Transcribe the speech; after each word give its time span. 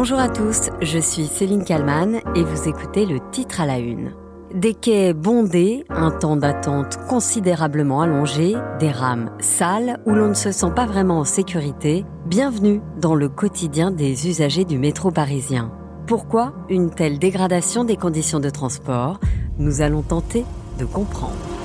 Bonjour 0.00 0.20
à 0.20 0.28
tous, 0.28 0.70
je 0.80 1.00
suis 1.00 1.26
Céline 1.26 1.64
Kalman 1.64 2.20
et 2.36 2.44
vous 2.44 2.68
écoutez 2.68 3.04
le 3.04 3.18
titre 3.32 3.60
à 3.60 3.66
la 3.66 3.80
une. 3.80 4.12
Des 4.54 4.72
quais 4.72 5.12
bondés, 5.12 5.84
un 5.88 6.12
temps 6.12 6.36
d'attente 6.36 6.98
considérablement 7.08 8.02
allongé, 8.02 8.54
des 8.78 8.92
rames 8.92 9.32
sales 9.40 9.98
où 10.06 10.12
l'on 10.12 10.28
ne 10.28 10.34
se 10.34 10.52
sent 10.52 10.70
pas 10.76 10.86
vraiment 10.86 11.18
en 11.18 11.24
sécurité, 11.24 12.04
bienvenue 12.26 12.80
dans 13.00 13.16
le 13.16 13.28
quotidien 13.28 13.90
des 13.90 14.28
usagers 14.28 14.64
du 14.64 14.78
métro 14.78 15.10
parisien. 15.10 15.72
Pourquoi 16.06 16.54
une 16.68 16.90
telle 16.90 17.18
dégradation 17.18 17.82
des 17.82 17.96
conditions 17.96 18.38
de 18.38 18.50
transport? 18.50 19.18
Nous 19.58 19.80
allons 19.80 20.02
tenter 20.02 20.44
de 20.78 20.84
comprendre. 20.84 21.57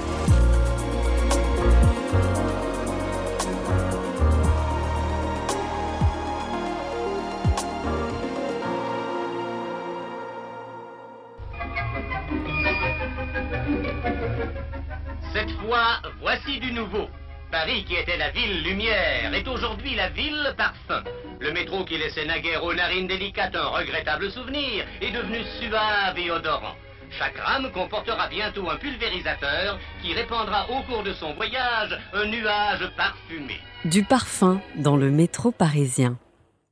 Nouveau. 16.84 17.08
Paris, 17.52 17.86
qui 17.86 17.96
était 17.96 18.18
la 18.18 18.32
ville 18.32 18.64
lumière, 18.64 19.34
est 19.34 19.48
aujourd'hui 19.48 19.96
la 19.96 20.10
ville 20.10 20.54
parfum. 20.58 21.04
Le 21.40 21.52
métro 21.52 21.86
qui 21.86 21.98
laissait 21.98 22.26
naguère 22.26 22.64
aux 22.64 22.74
narines 22.74 23.08
délicates 23.08 23.56
un 23.56 23.68
regrettable 23.68 24.32
souvenir 24.32 24.86
est 25.02 25.12
devenu 25.12 25.44
suave 25.60 26.18
et 26.18 26.32
odorant. 26.32 26.76
Chaque 27.20 27.38
rame 27.38 27.72
comportera 27.72 28.28
bientôt 28.28 28.68
un 28.72 28.78
pulvérisateur 28.78 29.80
qui 30.02 30.14
répandra 30.14 30.66
au 30.72 30.82
cours 30.84 31.04
de 31.04 31.14
son 31.14 31.34
voyage 31.36 31.96
un 32.14 32.26
nuage 32.26 32.90
parfumé. 32.98 33.60
Du 33.86 34.04
parfum 34.04 34.60
dans 34.76 34.98
le 34.98 35.12
métro 35.12 35.52
parisien. 35.52 36.18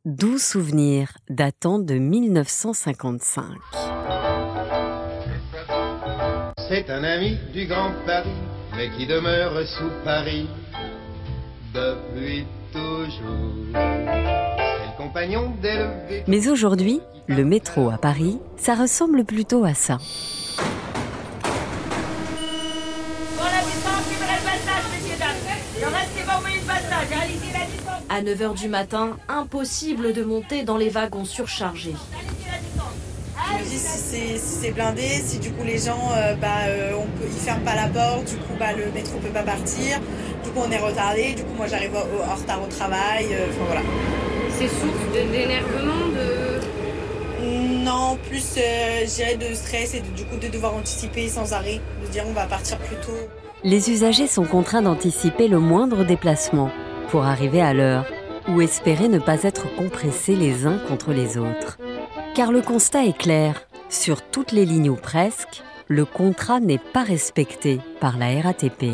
Doux 0.05 0.39
souvenirs 0.39 1.11
datant 1.29 1.77
de 1.77 1.93
1955. 1.93 3.45
C'est 6.67 6.89
un 6.89 7.03
ami 7.03 7.37
du 7.53 7.67
Grand 7.67 7.91
Paris, 8.07 8.29
mais 8.81 8.89
qui 8.97 9.05
demeure 9.05 9.53
sous 9.67 9.91
Paris 10.03 10.47
depuis 11.71 12.45
toujours. 12.73 13.53
C'est 13.73 14.87
le 14.87 14.97
compagnon 14.97 15.53
d'élevé. 15.61 16.23
Mais 16.27 16.47
aujourd'hui, 16.47 16.99
le 17.27 17.45
métro 17.45 17.91
à 17.91 17.99
Paris, 17.99 18.39
ça 18.57 18.73
ressemble 18.73 19.23
plutôt 19.23 19.65
à 19.65 19.75
ça. 19.75 19.99
À 28.09 28.21
9h 28.23 28.59
du 28.59 28.67
matin, 28.67 29.17
impossible 29.29 30.11
de 30.13 30.23
monter 30.23 30.63
dans 30.63 30.77
les 30.77 30.89
wagons 30.89 31.25
surchargés. 31.25 31.95
Je 33.57 33.63
me 33.63 33.69
dis 33.69 33.77
si 33.77 33.97
c'est 33.97 34.37
si 34.67 34.71
blindé, 34.71 35.01
si 35.25 35.39
du 35.39 35.51
coup 35.51 35.63
les 35.65 35.77
gens, 35.77 35.99
euh, 36.15 36.35
bah, 36.35 36.47
euh, 36.67 36.91
on 36.97 37.05
peut, 37.17 37.25
ils 37.27 37.39
ferment 37.39 37.63
pas 37.65 37.75
la 37.75 37.87
porte, 37.87 38.25
du 38.29 38.35
coup 38.37 38.53
bah, 38.59 38.71
le 38.77 38.91
métro 38.91 39.17
peut 39.19 39.29
pas 39.29 39.43
partir, 39.43 39.99
du 40.43 40.49
coup 40.51 40.61
on 40.67 40.71
est 40.71 40.77
retardé, 40.77 41.33
du 41.33 41.43
coup 41.43 41.53
moi 41.57 41.67
j'arrive 41.67 41.91
au- 41.93 42.31
en 42.31 42.35
retard 42.35 42.61
au 42.63 42.67
travail, 42.67 43.27
euh, 43.31 43.45
enfin 43.49 43.65
voilà. 43.67 43.81
C'est 44.57 44.67
source 44.67 45.05
de- 45.13 45.31
d'énervement, 45.31 46.07
de... 46.15 46.61
Non, 47.83 48.17
plus 48.29 48.55
euh, 48.57 49.05
je 49.05 49.15
dirais 49.15 49.35
de 49.35 49.53
stress 49.55 49.95
et 49.95 50.01
de- 50.01 50.15
du 50.15 50.23
coup 50.25 50.37
de 50.37 50.47
devoir 50.47 50.75
anticiper 50.75 51.27
sans 51.27 51.53
arrêt, 51.53 51.79
de 52.05 52.07
dire 52.11 52.23
on 52.27 52.33
va 52.33 52.45
partir 52.45 52.77
plus 52.77 52.95
tôt. 52.97 53.17
Les 53.63 53.89
usagers 53.91 54.27
sont 54.27 54.43
contraints 54.45 54.81
d'anticiper 54.81 55.47
le 55.47 55.59
moindre 55.59 56.03
déplacement 56.03 56.69
pour 57.09 57.25
arriver 57.25 57.61
à 57.61 57.73
l'heure 57.73 58.05
ou 58.47 58.61
espérer 58.61 59.07
ne 59.07 59.19
pas 59.19 59.43
être 59.43 59.73
compressés 59.75 60.35
les 60.35 60.65
uns 60.65 60.79
contre 60.87 61.11
les 61.11 61.37
autres. 61.37 61.77
Car 62.33 62.53
le 62.53 62.61
constat 62.61 63.05
est 63.05 63.17
clair, 63.17 63.67
sur 63.89 64.21
toutes 64.21 64.53
les 64.53 64.65
lignes 64.65 64.89
ou 64.89 64.95
presque, 64.95 65.63
le 65.89 66.05
contrat 66.05 66.61
n'est 66.61 66.77
pas 66.77 67.03
respecté 67.03 67.81
par 67.99 68.17
la 68.17 68.39
RATP. 68.39 68.85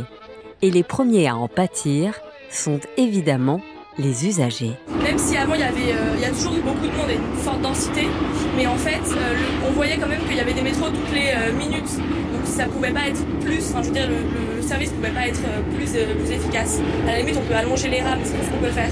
Et 0.64 0.72
les 0.72 0.82
premiers 0.82 1.28
à 1.28 1.36
en 1.36 1.48
pâtir 1.48 2.20
sont 2.50 2.80
évidemment 2.98 3.62
les 4.00 4.26
usagers. 4.26 4.74
Même 5.04 5.20
si 5.20 5.38
avant 5.38 5.54
il 5.54 5.60
y 5.60 5.64
avait, 5.64 5.94
euh, 5.94 6.16
il 6.16 6.22
y 6.22 6.26
a 6.26 6.30
toujours 6.30 6.54
beaucoup 6.54 6.88
de 6.88 6.98
monde 6.98 7.12
et 7.12 7.16
une 7.16 7.38
forte 7.38 7.62
densité, 7.62 8.08
mais 8.56 8.66
en 8.66 8.76
fait, 8.76 9.04
euh, 9.16 9.36
on 9.68 9.72
voyait 9.72 9.98
quand 9.98 10.08
même 10.08 10.22
qu'il 10.22 10.36
y 10.36 10.40
avait 10.40 10.54
des 10.54 10.64
métros 10.64 10.90
toutes 10.90 11.14
les 11.14 11.30
euh, 11.30 11.54
minutes, 11.54 11.96
donc 11.98 12.46
ça 12.46 12.66
pouvait 12.66 12.92
pas 12.92 13.08
être 13.08 13.24
plus. 13.42 13.72
Service 14.68 14.90
pouvait 14.92 15.12
pas 15.12 15.28
être 15.28 15.42
euh, 15.46 15.62
plus 15.76 15.90
euh, 15.96 16.14
plus 16.16 16.32
efficace. 16.32 16.80
À 17.08 17.12
la 17.14 17.20
limite, 17.20 17.38
on 17.38 17.46
peut 17.48 17.56
allonger 17.56 17.90
les 17.90 18.02
rames, 18.02 18.20
c'est 18.24 18.32
ce 18.44 18.50
qu'on 18.52 18.60
peut 18.60 18.72
faire. 18.72 18.92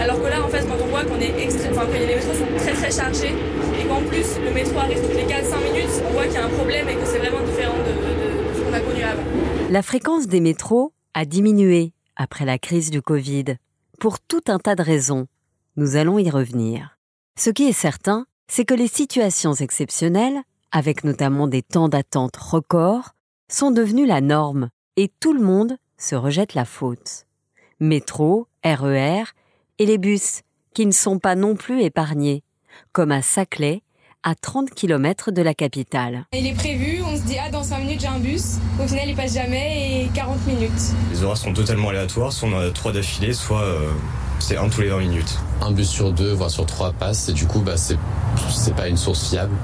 Alors 0.00 0.20
que 0.22 0.28
là, 0.28 0.42
en 0.44 0.48
fait, 0.48 0.64
quand 0.68 0.76
on 0.82 0.86
voit 0.88 1.04
qu'on 1.04 1.18
est 1.20 1.32
extré- 1.44 1.70
enfin, 1.72 1.86
que 1.86 1.92
les 1.98 2.06
métros 2.06 2.34
sont 2.34 2.46
très 2.58 2.72
très 2.72 2.90
chargés 2.90 3.34
et 3.80 3.84
qu'en 3.86 4.02
plus 4.02 4.26
le 4.44 4.52
métro 4.52 4.78
arrive 4.78 5.00
toutes 5.00 5.14
les 5.16 5.24
4-5 5.24 5.72
minutes, 5.72 6.02
on 6.08 6.12
voit 6.12 6.24
qu'il 6.24 6.34
y 6.34 6.36
a 6.38 6.44
un 6.44 6.50
problème 6.50 6.88
et 6.88 6.94
que 6.94 7.06
c'est 7.06 7.18
vraiment 7.18 7.44
différent 7.46 7.76
de, 7.78 7.92
de- 7.92 8.52
de 8.52 8.54
ce 8.58 8.60
qu'on 8.62 8.72
a 8.74 8.80
connu 8.80 9.02
avant. 9.02 9.22
La 9.70 9.82
fréquence 9.82 10.26
des 10.28 10.40
métros 10.40 10.92
a 11.14 11.24
diminué 11.24 11.92
après 12.16 12.44
la 12.44 12.58
crise 12.58 12.90
du 12.90 13.00
Covid, 13.02 13.56
pour 14.00 14.20
tout 14.20 14.42
un 14.48 14.58
tas 14.58 14.74
de 14.74 14.82
raisons. 14.82 15.26
Nous 15.76 15.96
allons 15.96 16.18
y 16.18 16.28
revenir. 16.30 16.96
Ce 17.38 17.50
qui 17.50 17.64
est 17.68 17.72
certain, 17.72 18.26
c'est 18.48 18.64
que 18.64 18.74
les 18.74 18.88
situations 18.88 19.54
exceptionnelles, 19.54 20.40
avec 20.72 21.04
notamment 21.04 21.46
des 21.46 21.62
temps 21.62 21.88
d'attente 21.88 22.36
records, 22.36 23.10
sont 23.50 23.70
devenues 23.70 24.06
la 24.06 24.20
norme 24.20 24.68
et 24.96 25.10
tout 25.20 25.32
le 25.32 25.42
monde 25.42 25.76
se 25.98 26.14
rejette 26.14 26.54
la 26.54 26.64
faute. 26.64 27.26
Métro, 27.80 28.48
RER 28.64 29.24
et 29.78 29.86
les 29.86 29.98
bus, 29.98 30.40
qui 30.74 30.86
ne 30.86 30.92
sont 30.92 31.18
pas 31.18 31.34
non 31.34 31.54
plus 31.54 31.82
épargnés, 31.82 32.42
comme 32.92 33.12
à 33.12 33.22
Saclay, 33.22 33.82
à 34.22 34.34
30 34.34 34.70
km 34.70 35.30
de 35.30 35.42
la 35.42 35.54
capitale. 35.54 36.24
Il 36.32 36.46
est 36.46 36.54
prévu, 36.54 37.00
on 37.02 37.16
se 37.16 37.22
dit 37.22 37.36
ah 37.38 37.50
dans 37.50 37.62
5 37.62 37.78
minutes 37.78 38.00
j'ai 38.00 38.06
un 38.08 38.18
bus, 38.18 38.56
au 38.82 38.88
final 38.88 39.08
il 39.08 39.14
passe 39.14 39.34
jamais 39.34 40.04
et 40.04 40.08
40 40.14 40.46
minutes. 40.46 40.70
Les 41.12 41.22
horaires 41.22 41.36
sont 41.36 41.52
totalement 41.52 41.90
aléatoires, 41.90 42.32
soit 42.32 42.48
on 42.48 42.54
en 42.54 42.60
a 42.60 42.70
trois 42.70 42.92
d'affilée, 42.92 43.32
soit 43.32 43.62
euh, 43.62 43.90
c'est 44.38 44.56
un 44.56 44.68
tous 44.68 44.80
les 44.82 44.88
20 44.88 44.98
minutes. 45.00 45.38
un 45.62 45.70
bus 45.70 45.88
sur 45.88 46.12
deux, 46.12 46.32
voire 46.32 46.50
sur 46.50 46.66
trois 46.66 46.92
passe, 46.92 47.28
et 47.28 47.32
du 47.32 47.46
coup, 47.46 47.60
bah, 47.60 47.76
c'est, 47.76 47.98
c'est 48.50 48.74
pas 48.74 48.88
une 48.88 48.96
source 48.96 49.28
fiable. 49.28 49.54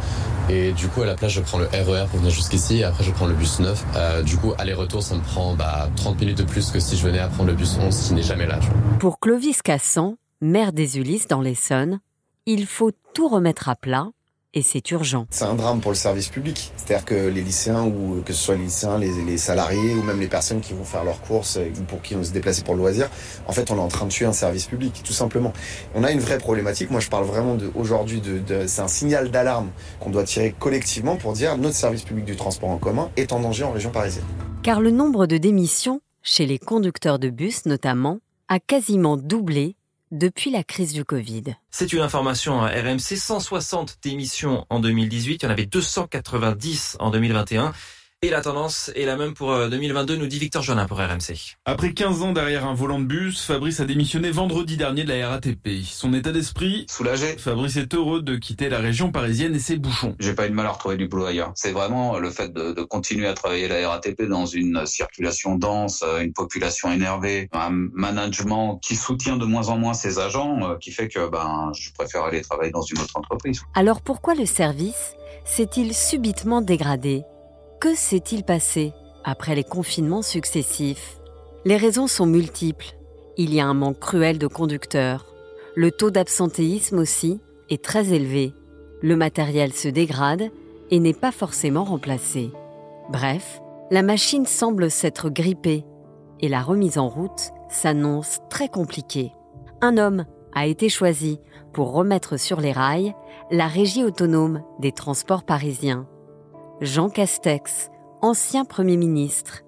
Et 0.49 0.73
du 0.73 0.89
coup, 0.89 1.03
à 1.03 1.07
la 1.07 1.15
place, 1.15 1.33
je 1.33 1.41
prends 1.41 1.59
le 1.59 1.67
RER 1.67 2.07
pour 2.11 2.19
venir 2.19 2.31
jusqu'ici, 2.31 2.79
et 2.79 2.85
après, 2.85 3.05
je 3.05 3.11
prends 3.13 3.27
le 3.27 3.35
bus 3.35 3.61
9. 3.61 3.85
Euh, 3.95 4.23
du 4.23 4.37
coup, 4.37 4.53
aller-retour, 4.59 5.03
ça 5.03 5.15
me 5.15 5.21
prend 5.21 5.55
bah, 5.55 5.89
30 5.97 6.21
minutes 6.21 6.39
de 6.39 6.43
plus 6.45 6.71
que 6.71 6.81
si 6.81 6.97
je 6.97 7.07
venais 7.07 7.21
à 7.21 7.29
prendre 7.29 7.51
le 7.51 7.55
bus 7.55 7.77
11, 7.81 7.97
qui 7.97 8.15
n'est 8.15 8.23
jamais 8.23 8.47
là. 8.47 8.59
tu 8.61 8.67
vois. 8.67 8.77
Pour 8.99 9.21
Clovis 9.21 9.63
Cassan, 9.63 10.17
maire 10.41 10.73
des 10.73 10.99
Ulysses 10.99 11.29
dans 11.29 11.41
l'Essonne, 11.41 12.01
il 12.47 12.67
faut 12.67 12.91
tout 13.15 13.29
remettre 13.29 13.69
à 13.69 13.77
plat 13.77 14.09
et 14.55 14.63
c'est 14.63 14.91
urgent. 14.91 15.27
C'est 15.31 15.45
un 15.45 15.55
drame 15.55 15.81
pour 15.81 15.91
le 15.93 15.97
service 15.97 16.29
public. 16.29 16.73
C'est-à-dire 16.77 17.05
que 17.05 17.15
les 17.15 17.41
lycéens, 17.43 17.85
ou 17.85 18.23
que 18.25 18.33
ce 18.33 18.43
soit 18.43 18.55
les 18.57 18.65
lycéens, 18.65 18.99
les, 18.99 19.11
les 19.25 19.39
salariés, 19.39 19.95
ou 19.95 20.03
même 20.03 20.21
les 20.21 20.27
personnes 20.29 20.61
qui 20.61 20.73
vont 20.75 20.85
faire 20.85 21.05
leurs 21.05 21.21
courses, 21.23 21.57
euh, 21.57 21.69
ou 21.79 21.83
pour 21.85 22.03
qui 22.03 22.15
vont 22.15 22.25
se 22.25 22.33
déplacer 22.33 22.63
pour 22.63 22.75
le 22.75 22.81
loisir, 22.81 23.09
en 23.47 23.53
fait, 23.53 23.71
on 23.71 23.77
est 23.77 23.81
en 23.81 23.89
train 23.89 24.07
de 24.07 24.11
tuer 24.11 24.27
un 24.27 24.33
service 24.33 24.67
public, 24.67 25.03
tout 25.05 25.13
simplement. 25.13 25.53
On 25.95 26.05
a 26.05 26.11
une 26.11 26.21
vraie 26.21 26.39
problématique. 26.39 26.91
Moi, 26.91 27.01
je 27.01 27.09
parle 27.09 27.25
vraiment 27.25 27.55
de, 27.55 27.71
aujourd'hui 27.75 28.21
de, 28.21 28.39
de- 28.39 28.67
c'est 28.67 28.83
un 28.83 28.89
signal 28.89 29.31
d'alarme 29.31 29.71
qu'on 30.01 30.11
doit 30.11 30.25
tirer 30.25 30.55
collectivement 30.59 31.17
pour 31.17 31.33
dire 31.33 31.57
notre 31.57 31.77
service 31.77 32.03
public 32.03 32.25
du 32.25 32.37
transport 32.37 32.71
en 32.71 32.79
commun 32.79 33.11
est 33.17 33.33
en 33.33 33.41
danger 33.41 33.65
en 33.65 33.73
région 33.73 33.91
parisienne. 33.91 34.25
Car 34.63 34.81
le 34.81 34.91
nombre 34.91 35.27
de 35.27 35.39
démissions, 35.39 36.01
chez 36.23 36.47
les 36.47 36.59
conducteurs 36.59 37.19
de 37.19 37.31
bus 37.31 37.67
notamment, 37.67 38.19
a 38.49 38.61
quasiment 38.61 39.17
doublé 39.17 39.77
depuis 40.13 40.51
la 40.51 40.63
crise 40.63 40.93
du 40.93 41.05
Covid. 41.05 41.45
C'est 41.71 41.93
une 41.93 42.01
information 42.01 42.63
à 42.63 42.69
RMC, 42.69 43.17
160 43.17 43.99
démissions 44.03 44.67
en 44.71 44.79
2018, 44.79 45.43
il 45.43 45.47
y 45.47 45.49
en 45.49 45.51
avait 45.51 45.67
290 45.67 46.99
en 47.01 47.11
2021. 47.11 47.73
Et 48.25 48.31
la 48.31 48.41
tendance 48.41 48.93
est 48.95 49.05
la 49.05 49.17
même 49.17 49.35
pour 49.35 49.51
euh, 49.51 49.69
2022, 49.69 50.15
nous 50.15 50.29
dit 50.29 50.39
Victor 50.39 50.63
Jonin 50.63 50.87
pour 50.87 50.99
RMC. 50.99 51.57
Après 51.65 51.93
15 51.93 52.23
ans 52.23 52.33
derrière 52.33 52.65
un 52.69 52.75
volant 52.75 53.01
de 53.01 53.05
bus, 53.05 53.45
Fabrice 53.45 53.81
a 53.81 53.85
démissionné 53.85 54.31
vendredi 54.31 54.77
dernier 54.77 55.03
de 55.03 55.09
la 55.09 55.29
RATP. 55.29 55.83
Son 55.85 56.15
état 56.15 56.31
d'esprit 56.31 56.87
Soulagé. 56.89 57.37
Fabrice 57.37 57.75
est 57.79 57.93
heureux 57.95 58.23
de 58.23 58.37
quitter 58.37 58.69
la 58.69 58.79
région 58.79 59.11
parisienne 59.11 59.57
et 59.57 59.59
ses 59.59 59.77
bouchons. 59.77 60.15
J'ai 60.21 60.35
pas 60.35 60.47
eu 60.47 60.51
de 60.51 60.55
mal 60.55 60.67
à 60.67 60.71
retrouver 60.71 60.97
du 60.97 61.09
boulot 61.09 61.25
ailleurs. 61.25 61.51
C'est 61.57 61.73
vraiment 61.73 62.17
le 62.21 62.31
fait 62.31 62.53
de, 62.53 62.71
de 62.71 62.83
continuer 62.85 63.27
à 63.27 63.35
travailler 63.35 63.67
la 63.67 63.89
RATP 63.89 64.23
dans 64.29 64.47
une 64.47 64.87
circulation 64.87 65.57
dense, 65.57 66.05
euh, 66.07 66.21
une 66.21 66.33
population 66.33 66.93
énervée, 66.93 67.49
un 67.51 67.71
management 67.73 68.79
qui 68.81 68.95
soutient 68.95 69.37
de 69.37 69.47
moins 69.47 69.69
en 69.69 69.79
moins 69.79 69.95
ses 69.95 70.21
agents, 70.21 70.61
euh, 70.63 70.77
qui 70.77 70.93
fait 70.93 71.09
que 71.09 71.29
ben 71.29 71.73
je 71.75 71.91
préfère 71.93 72.23
aller 72.23 72.41
travailler 72.41 72.71
dans 72.71 72.83
une 72.83 73.01
autre 73.01 73.17
entreprise. 73.17 73.63
Alors 73.75 74.01
pourquoi 74.01 74.37
le 74.37 74.47
service 74.47 75.17
s'est-il 75.45 75.93
subitement 75.93 76.61
dégradé? 76.61 77.25
Que 77.83 77.97
s'est-il 77.97 78.45
passé 78.45 78.93
après 79.25 79.57
les 79.57 79.65
confinements 79.65 80.23
successifs? 80.23 81.19
Les 81.65 81.77
raisons 81.77 82.07
sont 82.07 82.27
multiples. 82.27 82.95
Il 83.37 83.53
y 83.53 83.59
a 83.59 83.67
un 83.67 83.75
manque 83.75 83.99
cruel 83.99 84.39
de 84.39 84.47
conducteurs. 84.47 85.27
Le 85.75 85.91
taux 85.91 86.13
d'absentéisme 86.13 87.01
aussi 87.01 87.41
est 87.71 87.83
très 87.83 88.13
élevé. 88.13 88.55
Le 89.01 89.17
matériel 89.17 89.73
se 89.73 89.89
dégrade 89.89 90.53
et 90.93 91.01
n'est 91.01 91.13
pas 91.13 91.33
forcément 91.33 91.83
remplacé. 91.83 92.53
Bref, 93.11 93.61
la 93.91 94.03
machine 94.03 94.47
semble 94.47 94.89
s'être 94.89 95.29
grippée 95.29 95.85
et 96.39 96.49
la 96.49 96.63
remise 96.63 96.99
en 96.99 97.09
route 97.09 97.51
s'annonce 97.69 98.39
très 98.49 98.69
compliquée. 98.69 99.33
Un 99.81 99.99
homme 99.99 100.25
a 100.55 100.69
été 100.69 100.89
choisi 100.89 101.41
pour 101.73 101.93
remettre 101.93 102.37
sur 102.37 102.61
les 102.61 102.71
rails 102.71 103.13
la 103.51 103.67
régie 103.67 104.05
autonome 104.05 104.63
des 104.79 104.93
transports 104.93 105.43
parisiens. 105.43 106.07
Jean 106.83 107.11
Castex, 107.11 107.93
ancien 108.23 108.65
Premier 108.65 108.97
ministre. 108.97 109.61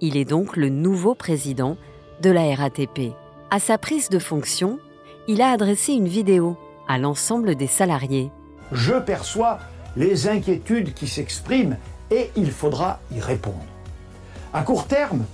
Il 0.00 0.16
est 0.16 0.24
donc 0.24 0.56
le 0.56 0.68
nouveau 0.68 1.14
président 1.14 1.76
de 2.22 2.30
la 2.30 2.52
RATP. 2.56 3.12
À 3.52 3.60
sa 3.60 3.78
prise 3.78 4.08
de 4.08 4.18
fonction, 4.18 4.80
il 5.28 5.42
a 5.42 5.50
adressé 5.50 5.92
une 5.92 6.08
vidéo 6.08 6.56
à 6.88 6.98
l'ensemble 6.98 7.54
des 7.54 7.68
salariés. 7.68 8.32
Je 8.72 8.94
perçois 8.94 9.60
les 9.96 10.26
inquiétudes 10.26 10.92
qui 10.92 11.06
s'expriment 11.06 11.76
et 12.10 12.32
il 12.34 12.50
faudra 12.50 12.98
y 13.14 13.20
répondre. 13.20 13.64
À 14.52 14.62
court 14.62 14.88
terme, 14.88 15.24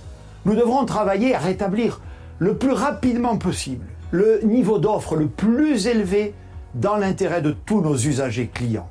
nous 0.45 0.53
devrons 0.53 0.85
travailler 0.85 1.33
à 1.33 1.39
rétablir 1.39 1.99
le 2.37 2.57
plus 2.57 2.73
rapidement 2.73 3.39
possible 3.39 3.87
le 4.11 4.41
niveau 4.43 4.77
d'offre 4.77 5.15
le 5.15 5.27
plus 5.27 5.87
élevé 5.87 6.35
dans 6.75 6.97
l'intérêt 6.97 7.41
de 7.41 7.55
tous 7.65 7.81
nos 7.81 7.95
usagers 7.95 8.51
clients. 8.53 8.87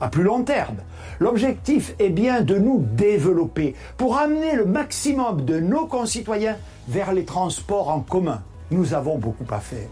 À 0.00 0.08
plus 0.08 0.22
long 0.22 0.44
terme, 0.44 0.76
l'objectif 1.18 1.94
est 1.98 2.10
bien 2.10 2.42
de 2.42 2.56
nous 2.56 2.84
développer 2.92 3.74
pour 3.96 4.16
amener 4.16 4.54
le 4.54 4.64
maximum 4.64 5.44
de 5.44 5.58
nos 5.58 5.86
concitoyens 5.86 6.56
vers 6.86 7.12
les 7.12 7.24
transports 7.24 7.88
en 7.88 8.00
commun. 8.00 8.42
Nous 8.70 8.94
avons 8.94 9.18
beaucoup 9.18 9.52
à 9.52 9.58
faire. 9.58 9.88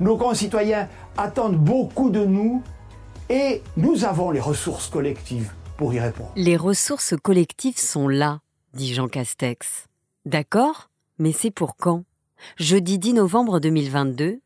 Nos 0.00 0.16
concitoyens 0.16 0.88
attendent 1.16 1.56
beaucoup 1.56 2.10
de 2.10 2.24
nous 2.24 2.62
et 3.28 3.62
nous 3.76 4.04
avons 4.04 4.30
les 4.30 4.40
ressources 4.40 4.88
collectives 4.88 5.52
pour 5.76 5.92
y 5.92 5.98
répondre. 5.98 6.32
Les 6.36 6.56
ressources 6.56 7.14
collectives 7.20 7.78
sont 7.78 8.06
là, 8.06 8.40
dit 8.74 8.94
Jean 8.94 9.08
Castex. 9.08 9.86
D'accord, 10.24 10.90
mais 11.18 11.32
c'est 11.32 11.50
pour 11.50 11.76
quand? 11.76 12.04
Jeudi 12.58 12.98
10 12.98 13.14
novembre 13.14 13.58
2022, 13.58 14.40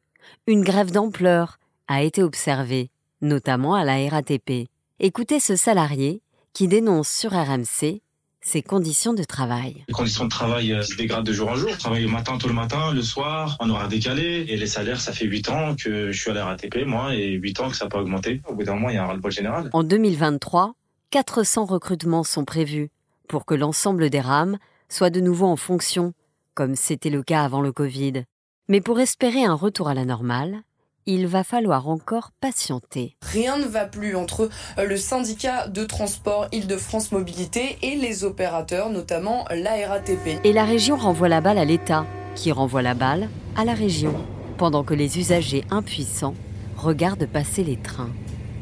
une 0.47 0.63
grève 0.63 0.91
d'ampleur 0.91 1.59
a 1.89 2.03
été 2.03 2.23
observée, 2.23 2.91
notamment 3.21 3.75
à 3.75 3.85
la 3.85 4.09
RATP. 4.09 4.69
Écoutez 4.99 5.41
ce 5.41 5.57
salarié 5.57 6.23
qui 6.55 6.69
dénonce 6.69 7.11
sur 7.11 7.33
RMC 7.33 8.01
ses 8.41 8.63
conditions 8.63 9.13
de 9.13 9.25
travail. 9.25 9.85
Les 9.89 9.93
conditions 9.93 10.25
de 10.25 10.31
travail 10.31 10.73
euh, 10.73 10.81
se 10.81 10.97
dégradent 10.97 11.27
de 11.27 11.35
jour 11.35 11.51
en 11.51 11.55
jour. 11.55 11.69
Je 11.69 11.79
travaille 11.79 12.05
le 12.05 12.09
matin, 12.09 12.39
tout 12.39 12.49
le 12.49 12.55
matin, 12.55 12.95
le 12.95 13.03
soir, 13.03 13.59
en 13.61 13.69
horaire 13.69 13.89
décalé. 13.89 14.47
Et 14.49 14.57
les 14.57 14.67
salaires, 14.67 14.99
ça 14.99 15.13
fait 15.13 15.27
8 15.27 15.51
ans 15.51 15.75
que 15.77 16.13
je 16.13 16.19
suis 16.19 16.31
à 16.31 16.33
la 16.35 16.47
RATP, 16.47 16.87
moi, 16.87 17.15
et 17.15 17.33
8 17.33 17.61
ans 17.61 17.69
que 17.69 17.77
ça 17.77 17.85
n'a 17.85 17.89
pas 17.91 18.01
augmenté. 18.01 18.41
Au 18.49 18.55
bout 18.55 18.63
d'un 18.63 18.73
moment, 18.73 18.89
il 18.89 18.95
y 18.95 18.99
a 18.99 19.05
un 19.05 19.07
ras-le-bol 19.07 19.31
général. 19.31 19.69
En 19.75 19.85
2023, 19.85 20.73
400 21.11 21.67
recrutements 21.67 22.25
sont 22.25 22.47
prévus 22.47 22.89
pour 23.29 23.45
que 23.45 23.55
l'ensemble 23.55 24.09
des 24.09 24.21
rames 24.21 24.57
soit 24.89 25.11
de 25.11 25.21
nouveau 25.21 25.45
en 25.45 25.57
fonction, 25.57 26.15
comme 26.55 26.75
c'était 26.75 27.11
le 27.11 27.23
cas 27.23 27.45
avant 27.45 27.61
le 27.61 27.73
Covid. 27.73 28.25
Mais 28.69 28.81
pour 28.81 28.99
espérer 28.99 29.45
un 29.45 29.55
retour 29.55 29.89
à 29.89 29.95
la 29.95 30.07
normale, 30.07 30.63
il 31.06 31.26
va 31.29 31.44
falloir 31.44 31.88
encore 31.88 32.32
patienter. 32.41 33.17
Rien 33.23 33.58
ne 33.58 33.64
va 33.64 33.87
plus 33.87 34.17
entre 34.17 34.50
euh, 34.79 34.85
le 34.85 34.97
syndicat 34.97 35.69
de 35.69 35.85
transport 35.85 36.49
Île-de-France 36.53 37.12
Mobilité 37.12 37.79
et 37.82 37.94
les 37.94 38.25
opérateurs, 38.25 38.91
notamment 38.91 39.44
la 39.50 39.88
RATP. 39.88 40.41
Et 40.44 40.53
la 40.53 40.64
région 40.64 40.97
renvoie 40.97 41.29
la 41.29 41.41
balle 41.41 41.58
à 41.58 41.64
l'État, 41.64 42.06
qui 42.35 42.50
renvoie 42.50 42.82
la 42.82 42.94
balle 42.94 43.29
à 43.56 43.64
la 43.64 43.75
région, 43.75 44.14
pendant 44.58 44.82
que 44.82 44.94
les 44.94 45.19
usagers 45.19 45.64
impuissants 45.70 46.35
regardent 46.76 47.26
passer 47.26 47.62
les 47.62 47.76
trains. 47.76 48.11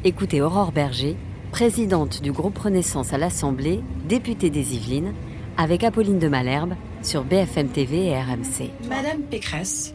Écoutez 0.03 0.41
Aurore 0.41 0.71
Berger, 0.71 1.17
présidente 1.51 2.21
du 2.21 2.31
groupe 2.31 2.57
Renaissance 2.59 3.11
à 3.11 3.17
l'Assemblée, 3.17 3.81
députée 4.07 4.51
des 4.51 4.75
Yvelines, 4.75 5.13
avec 5.57 5.83
Apolline 5.83 6.19
de 6.19 6.27
Malherbe 6.27 6.75
sur 7.01 7.23
BFM 7.23 7.69
TV 7.69 8.07
et 8.07 8.21
RMC. 8.21 8.69
Madame 8.87 9.21
Pécresse 9.21 9.93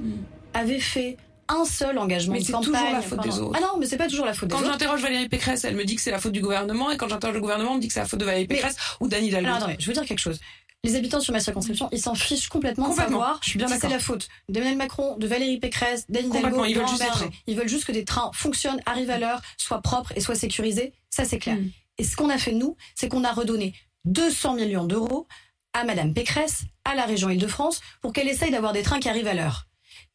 avait 0.55 0.81
fait 0.81 1.17
un 1.51 1.65
seul 1.65 1.99
engagement 1.99 2.35
mais 2.35 2.41
de 2.41 2.45
c'est 2.45 2.53
campagne. 2.53 2.73
toujours 2.73 2.93
la 2.93 3.03
faute 3.03 3.23
des 3.23 3.39
autres. 3.41 3.59
Ah 3.59 3.61
non, 3.61 3.79
mais 3.79 3.87
c'est 3.87 3.97
pas 3.97 4.09
toujours 4.09 4.27
la 4.27 4.35
faute 4.35 4.49
des 4.49 4.55
Quand 4.55 4.61
autres. 4.63 4.71
j'interroge 4.73 5.03
Valérie 5.03 5.29
Pécresse, 5.29 5.65
elle 5.65 5.77
me 5.77 5.85
dit 5.85 5.97
que 5.97 6.01
c'est 6.03 6.11
la 6.11 6.19
faute 6.21 6.33
du 6.33 6.41
gouvernement, 6.41 6.91
et 6.91 6.97
quand 6.97 7.09
j'interroge 7.09 7.35
le 7.35 7.41
gouvernement, 7.41 7.73
on 7.73 7.77
me 7.77 7.81
dit 7.81 7.89
que 7.89 7.95
c'est 7.95 8.01
la 8.01 8.07
faute 8.07 8.21
de 8.21 8.25
Valérie 8.25 8.47
Pécresse 8.47 8.77
ou 9.01 9.09
d'Anne 9.09 9.25
Hidalgo. 9.25 9.47
Alors 9.49 9.59
attendez, 9.59 9.77
je 9.79 9.87
veux 9.87 9.93
dire 9.93 10.05
quelque 10.05 10.19
chose. 10.21 10.39
Les 10.83 10.97
habitants 10.97 11.21
sur 11.21 11.35
ma 11.35 11.41
circonscription, 11.41 11.91
ils 11.93 12.01
s'en 12.01 12.15
fichent 12.15 12.49
complètement, 12.49 12.87
Complètement. 12.89 13.19
de 13.19 13.23
savoir 13.23 13.41
Je 13.43 13.51
suis 13.51 13.59
bien 13.59 13.69
si 13.69 13.79
c'est 13.79 13.89
la 13.91 13.99
faute 13.99 14.29
d'Emmanuel 14.49 14.79
Macron, 14.79 15.17
de 15.19 15.27
Valérie 15.27 15.59
Pécresse, 15.59 16.07
d'Anne 16.09 16.29
Hidalgo, 16.29 16.65
ils 16.65 16.75
veulent 16.75 16.89
juste. 16.89 17.05
Ils 17.47 17.55
veulent 17.57 17.69
juste 17.69 17.85
que 17.85 17.93
des 17.93 18.05
trains 18.07 18.31
fonctionnent, 18.33 18.81
arrivent 18.87 19.11
à 19.11 19.19
l'heure, 19.19 19.43
soient 19.59 19.83
propres 19.83 20.13
et 20.17 20.21
soient 20.21 20.35
sécurisés. 20.37 20.95
Ça, 21.11 21.27
c'est 21.27 21.39
clair. 21.39 21.59
Et 21.99 22.05
ce 22.05 22.17
qu'on 22.17 22.31
a 22.31 22.39
fait, 22.39 22.53
nous, 22.53 22.77
c'est 22.95 23.09
qu'on 23.11 23.25
a 23.25 23.33
redonné 23.33 23.75
200 24.07 24.55
millions 24.55 24.85
d'euros 24.87 25.27
à 25.75 25.85
Madame 25.85 26.15
Pécresse, 26.15 26.63
à 26.87 26.95
la 26.95 27.05
région 27.05 27.29
Île-de-France, 27.29 27.83
pour 28.01 28.15
qu'elle 28.15 28.29
essaye 28.29 28.51
d'avoir 28.51 28.73
des 28.73 28.83
trains 28.83 29.01
qui 29.01 29.09
arrivent 29.11 29.29
à 29.29 29.35
l'heure. 29.35 29.67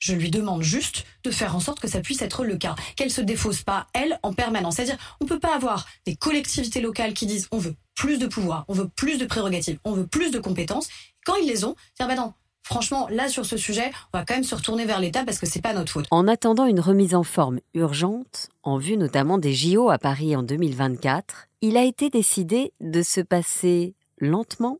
Je 0.06 0.14
lui 0.14 0.30
demande 0.30 0.62
juste 0.62 1.04
de 1.24 1.32
faire 1.32 1.56
en 1.56 1.60
sorte 1.60 1.80
que 1.80 1.88
ça 1.88 2.00
puisse 2.00 2.22
être 2.22 2.44
le 2.46 2.58
cas, 2.58 2.76
qu'elle 2.96 3.10
se 3.10 3.22
défausse 3.22 3.64
pas, 3.64 3.88
elle, 3.92 4.20
en 4.22 4.34
permanence. 4.34 4.76
C'est-à-dire, 4.76 5.00
on 5.20 5.26
peut 5.26 5.40
pas 5.40 5.56
avoir 5.56 5.88
des 6.06 6.16
collectivités 6.16 6.80
locales 6.80 7.16
qui 7.16 7.26
disent 7.26 7.48
on 7.50 7.58
veut 7.58 7.74
plus 7.96 8.20
de 8.20 8.28
pouvoir, 8.28 8.66
on 8.68 8.74
veut 8.74 8.88
plus 8.88 9.18
de 9.18 9.26
prérogatives, 9.26 9.80
on 9.84 9.94
veut 9.94 10.06
plus 10.06 10.30
de 10.30 10.38
compétences. 10.38 10.90
Quand 11.26 11.38
ils 11.38 11.48
les 11.48 11.66
ont, 11.66 11.76
dire 11.98 12.08
bah 12.08 12.14
non, 12.14 12.34
franchement, 12.62 13.08
là, 13.10 13.30
sur 13.30 13.48
ce 13.48 13.58
sujet, 13.58 13.90
on 14.14 14.20
va 14.20 14.26
quand 14.26 14.36
même 14.36 14.44
se 14.44 14.54
retourner 14.54 14.86
vers 14.86 15.00
l'État 15.00 15.24
parce 15.24 15.40
que 15.40 15.48
c'est 15.48 15.60
pas 15.60 15.74
notre 15.74 15.92
faute. 15.92 16.06
En 16.12 16.28
attendant 16.28 16.68
une 16.68 16.80
remise 16.80 17.16
en 17.16 17.24
forme 17.24 17.60
urgente, 17.74 18.50
en 18.62 18.78
vue 18.78 18.98
notamment 18.98 19.40
des 19.40 19.56
JO 19.56 19.90
à 19.90 19.98
Paris 19.98 20.36
en 20.36 20.44
2024, 20.44 21.48
il 21.62 21.78
a 21.78 21.84
été 21.84 22.12
décidé 22.12 22.74
de 22.80 23.02
se 23.02 23.22
passer 23.22 23.96
lentement 24.20 24.78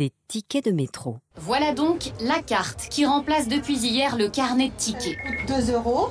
des 0.00 0.12
tickets 0.28 0.64
de 0.64 0.70
métro. 0.70 1.18
Voilà 1.36 1.74
donc 1.74 2.12
la 2.22 2.40
carte 2.40 2.88
qui 2.88 3.04
remplace 3.04 3.48
depuis 3.48 3.76
hier 3.76 4.16
le 4.16 4.30
carnet 4.30 4.68
de 4.68 4.74
tickets. 4.78 5.18
2 5.46 5.74
euros. 5.74 6.08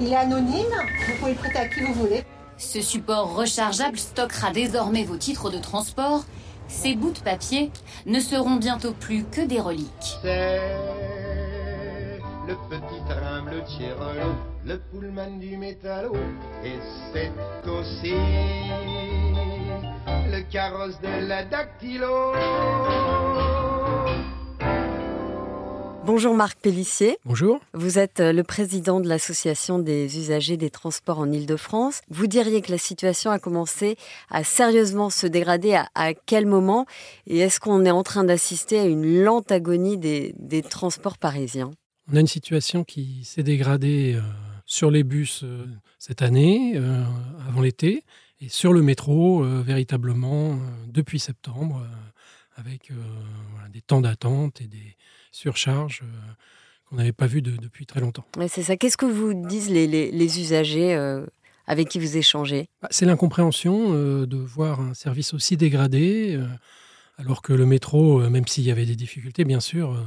Il 0.00 0.10
est 0.10 0.16
anonyme, 0.16 0.64
vous 1.06 1.12
pouvez 1.18 1.32
le 1.32 1.36
prêter 1.36 1.58
à 1.58 1.68
qui 1.68 1.80
vous 1.82 1.92
voulez. 1.92 2.24
Ce 2.56 2.80
support 2.80 3.36
rechargeable 3.36 3.98
stockera 3.98 4.52
désormais 4.52 5.04
vos 5.04 5.18
titres 5.18 5.50
de 5.50 5.58
transport. 5.58 6.24
Ces 6.68 6.94
bouts 6.94 7.12
de 7.12 7.18
papier 7.18 7.70
ne 8.06 8.20
seront 8.20 8.56
bientôt 8.56 8.92
plus 8.92 9.24
que 9.24 9.42
des 9.42 9.60
reliques. 9.60 10.16
C'est 10.22 10.58
le 12.48 12.54
petit 12.70 13.00
train 13.06 13.42
bleu 13.42 13.62
Tirolo, 13.66 14.32
le 14.64 14.78
pullman 14.78 15.38
du 15.38 15.58
métallo, 15.58 16.14
et 16.64 16.78
c'est 17.12 17.32
aussi 17.68 18.14
le 20.36 20.42
carrosse 20.42 21.00
de 21.00 21.26
la 21.26 21.44
dactylo. 21.44 22.32
Bonjour 26.04 26.34
Marc 26.34 26.58
Pellissier. 26.60 27.16
Bonjour. 27.24 27.58
Vous 27.72 27.98
êtes 27.98 28.20
euh, 28.20 28.32
le 28.32 28.42
président 28.44 29.00
de 29.00 29.08
l'Association 29.08 29.78
des 29.78 30.18
usagers 30.18 30.56
des 30.56 30.70
transports 30.70 31.18
en 31.18 31.32
Ile-de-France. 31.32 32.00
Vous 32.10 32.26
diriez 32.26 32.60
que 32.60 32.70
la 32.70 32.78
situation 32.78 33.30
a 33.30 33.38
commencé 33.38 33.96
à 34.30 34.44
sérieusement 34.44 35.10
se 35.10 35.26
dégrader 35.26 35.74
à, 35.74 35.88
à 35.94 36.12
quel 36.12 36.46
moment? 36.46 36.86
Et 37.26 37.38
est-ce 37.38 37.58
qu'on 37.58 37.84
est 37.84 37.90
en 37.90 38.02
train 38.02 38.24
d'assister 38.24 38.78
à 38.78 38.84
une 38.84 39.22
lente 39.22 39.50
agonie 39.50 39.96
des, 39.96 40.34
des 40.38 40.62
transports 40.62 41.18
parisiens? 41.18 41.70
On 42.12 42.16
a 42.16 42.20
une 42.20 42.26
situation 42.26 42.84
qui 42.84 43.24
s'est 43.24 43.42
dégradée 43.42 44.14
euh, 44.14 44.20
sur 44.66 44.90
les 44.90 45.02
bus 45.02 45.42
euh, 45.42 45.64
cette 45.98 46.22
année, 46.22 46.74
euh, 46.76 47.02
avant 47.48 47.62
l'été, 47.62 48.04
et 48.40 48.48
sur 48.48 48.72
le 48.72 48.82
métro, 48.82 49.44
euh, 49.44 49.62
véritablement, 49.62 50.52
euh, 50.52 50.56
depuis 50.88 51.18
septembre, 51.18 51.82
euh, 51.82 52.60
avec 52.60 52.90
voilà, 53.52 53.68
des 53.68 53.82
temps 53.82 54.00
d'attente 54.00 54.60
et 54.62 54.66
des 54.66 54.96
surcharges 55.30 56.02
qu'on 56.88 56.96
n'avait 56.96 57.12
pas 57.12 57.26
vues 57.26 57.42
de- 57.42 57.56
depuis 57.56 57.84
très 57.84 58.00
longtemps. 58.00 58.24
C'est 58.48 58.62
ça. 58.62 58.76
Qu'est-ce 58.78 58.96
que 58.96 59.04
vous 59.04 59.34
disent 59.34 59.68
les, 59.68 59.86
les- 59.86 60.10
les 60.10 60.40
usagers 60.40 60.94
avec 61.66 61.88
qui 61.90 61.98
vous 61.98 62.16
échangez? 62.16 62.70
Bah, 62.80 62.88
C'est 62.90 63.04
l'incompréhension 63.04 63.92
euh, 63.92 64.26
de 64.26 64.38
voir 64.38 64.80
un 64.80 64.94
service 64.94 65.34
aussi 65.34 65.58
dégradé, 65.58 66.36
euh, 66.36 66.46
alors 67.18 67.42
que 67.42 67.52
le 67.52 67.66
métro, 67.66 68.22
euh, 68.22 68.30
même 68.30 68.46
s'il 68.46 68.64
y 68.64 68.70
avait 68.70 68.86
des 68.86 68.96
difficultés, 68.96 69.44
bien 69.44 69.60
sûr, 69.60 70.02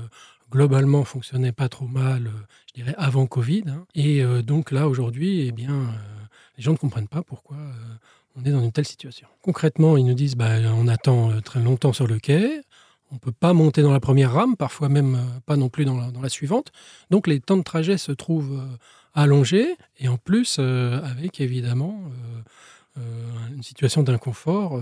globalement 0.51 1.03
fonctionnait 1.03 1.51
pas 1.51 1.69
trop 1.69 1.85
mal, 1.87 2.31
je 2.67 2.73
dirais, 2.81 2.95
avant 2.97 3.27
Covid. 3.27 3.65
hein. 3.67 3.85
Et 3.93 4.23
donc 4.41 4.71
là, 4.71 4.87
aujourd'hui, 4.87 5.41
eh 5.47 5.51
bien, 5.51 5.93
les 6.57 6.63
gens 6.63 6.71
ne 6.71 6.77
comprennent 6.77 7.07
pas 7.07 7.21
pourquoi 7.21 7.57
on 8.35 8.43
est 8.43 8.51
dans 8.51 8.63
une 8.63 8.71
telle 8.71 8.85
situation. 8.85 9.27
Concrètement, 9.41 9.97
ils 9.97 10.05
nous 10.05 10.13
disent, 10.13 10.35
bah, 10.35 10.55
on 10.75 10.87
attend 10.87 11.31
euh, 11.31 11.41
très 11.41 11.59
longtemps 11.59 11.93
sur 11.93 12.07
le 12.07 12.19
quai, 12.19 12.61
on 13.11 13.15
ne 13.15 13.19
peut 13.19 13.31
pas 13.31 13.53
monter 13.53 13.81
dans 13.81 13.91
la 13.91 13.99
première 13.99 14.33
rame, 14.33 14.55
parfois 14.55 14.89
même 14.89 15.15
euh, 15.15 15.39
pas 15.45 15.57
non 15.57 15.69
plus 15.69 15.85
dans 15.85 15.97
la, 15.97 16.29
suivante. 16.29 16.71
Donc 17.09 17.27
les 17.27 17.39
temps 17.39 17.57
de 17.57 17.63
trajet 17.63 17.97
se 17.97 18.11
trouvent 18.11 18.59
euh, 18.59 18.77
allongés 19.13 19.75
et 19.97 20.07
en 20.07 20.17
plus 20.17 20.59
avec 20.59 21.41
évidemment 21.41 21.99
une 22.95 23.63
situation 23.63 24.03
d'inconfort 24.03 24.81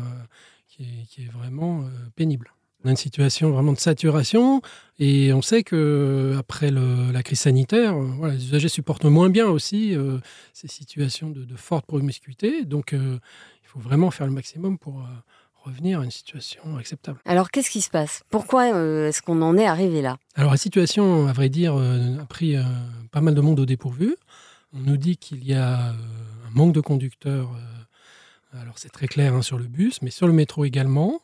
qui, 0.67 1.07
est, 1.17 1.31
vraiment 1.31 1.85
pénible. 2.15 2.51
On 2.84 2.88
a 2.88 2.91
une 2.91 2.98
situation 2.98 3.50
vraiment 3.50 3.74
de 3.74 3.79
saturation 3.79 4.62
et 5.00 5.34
on 5.34 5.41
sait 5.41 5.63
que 5.63 6.36
après 6.38 6.69
le- 6.69 7.12
la 7.12 7.24
crise 7.24 7.39
sanitaire, 7.39 7.96
euh, 7.96 8.05
voilà, 8.17 8.36
les 8.36 8.43
usagers 8.46 8.69
supportent 8.69 9.05
moins 9.05 9.29
bien 9.29 9.48
aussi 9.48 9.96
euh, 9.96 10.19
ces 10.53 10.67
situations 10.67 11.29
de, 11.29 11.43
de 11.43 11.55
forte 11.55 11.86
promiscuité. 11.88 12.65
Donc 12.65 12.93
euh, 12.93 13.17
il 13.63 13.67
faut 13.67 13.79
vraiment 13.79 14.12
faire 14.12 14.27
le 14.27 14.34
maximum 14.34 14.77
pour 14.77 15.01
revenir 15.63 16.00
à 16.00 16.05
une 16.05 16.12
situation 16.12 16.77
acceptable. 16.77 17.19
Alors 17.25 17.50
qu'est-ce 17.51 17.69
qui 17.72 17.81
se 17.81 17.89
passe? 17.89 18.22
Pourquoi 18.29 18.74
euh, 18.74 19.07
est-ce 19.10 19.22
qu'on 19.22 19.41
en 19.41 19.57
est 19.57 19.65
arrivé 19.67 20.01
là? 20.01 20.17
Alors 20.36 20.51
la 20.51 20.57
situation, 20.57 21.27
à 21.27 21.34
vrai 21.34 21.50
dire, 21.50 21.75
euh, 21.75 22.19
a 22.19 22.25
pris 22.25 22.55
euh, 22.55 22.62
pas 23.12 23.22
mal 23.22 23.34
de 23.36 23.41
monde 23.41 23.60
au 23.60 23.65
dépourvu. 23.65 24.15
On 24.74 24.79
nous 24.79 24.98
dit 24.98 25.17
qu'il 25.17 25.43
y 25.43 25.53
a 25.53 25.89
un 25.89 25.96
manque 26.53 26.74
de 26.74 26.81
conducteurs. 26.81 27.50
alors 28.53 28.77
c'est 28.77 28.89
très 28.91 29.07
clair 29.07 29.34
hein, 29.34 29.41
sur 29.41 29.57
le 29.57 29.65
bus, 29.65 30.01
mais 30.01 30.12
sur 30.12 30.27
le 30.27 30.34
métro 30.34 30.63
également. 30.63 31.22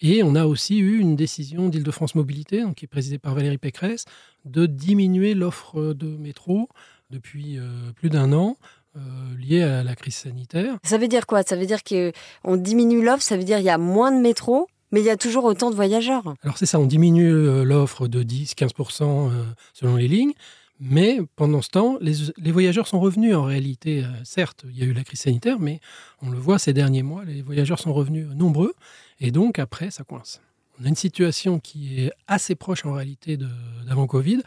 Et 0.00 0.22
on 0.22 0.34
a 0.34 0.46
aussi 0.46 0.78
eu 0.78 0.98
une 0.98 1.16
décision 1.16 1.68
d'Île-de-France 1.68 2.14
Mobilité, 2.14 2.64
qui 2.76 2.84
est 2.84 2.88
présidée 2.88 3.18
par 3.18 3.34
Valérie 3.34 3.58
Pécresse, 3.58 4.04
de 4.44 4.66
diminuer 4.66 5.34
l'offre 5.34 5.92
de 5.92 6.16
métro 6.16 6.68
depuis 7.10 7.58
plus 7.96 8.10
d'un 8.10 8.32
an 8.32 8.56
euh, 8.98 9.00
liées 9.38 9.62
à 9.62 9.84
la 9.84 9.94
crise 9.94 10.14
sanitaire. 10.14 10.78
Ça 10.82 10.98
veut 10.98 11.08
dire 11.08 11.26
quoi? 11.26 11.42
Ça 11.42 11.56
veut 11.56 11.66
dire 11.66 11.84
qu'on 11.84 12.56
diminue 12.56 13.04
l'offre, 13.04 13.22
ça 13.22 13.36
veut 13.36 13.44
dire 13.44 13.58
qu'il 13.58 13.66
y 13.66 13.70
a 13.70 13.78
moins 13.78 14.10
de 14.10 14.20
métro, 14.20 14.66
mais 14.90 15.00
il 15.00 15.06
y 15.06 15.10
a 15.10 15.16
toujours 15.16 15.44
autant 15.44 15.70
de 15.70 15.76
voyageurs? 15.76 16.34
Alors 16.42 16.58
c'est 16.58 16.66
ça, 16.66 16.80
on 16.80 16.86
diminue 16.86 17.30
euh, 17.30 17.64
l'offre 17.64 18.08
de 18.08 18.22
10-15% 18.22 19.02
euh, 19.02 19.44
selon 19.74 19.96
les 19.96 20.08
lignes, 20.08 20.32
mais 20.80 21.18
pendant 21.36 21.62
ce 21.62 21.70
temps, 21.70 21.98
les, 22.00 22.52
voyageurs 22.52 22.86
sont 22.86 23.00
revenus 23.00 23.34
en 23.34 23.44
réalité. 23.44 24.04
certes, 24.24 24.64
il 24.68 24.78
y 24.78 24.82
a 24.82 24.86
eu 24.86 24.92
la 24.92 25.04
crise 25.04 25.20
sanitaire, 25.20 25.58
mais 25.58 25.80
on 26.22 26.30
le 26.30 26.38
voit 26.38 26.58
ces 26.58 26.72
derniers 26.72 27.02
mois, 27.02 27.24
les 27.24 27.42
voyageurs 27.42 27.78
sont 27.78 27.92
revenus 27.92 28.28
nombreux, 28.28 28.74
et 29.20 29.30
donc 29.30 29.58
après, 29.58 29.90
ça 29.90 30.04
coince. 30.04 30.40
On 30.80 30.84
a 30.84 30.88
une 30.88 30.96
situation 30.96 31.58
qui 31.58 32.00
est 32.00 32.12
assez 32.28 32.54
proche 32.54 32.86
en 32.86 32.92
réalité 32.92 33.36
d'avant 33.86 34.06
Covid. 34.06 34.42